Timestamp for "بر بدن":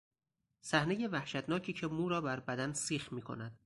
2.21-2.73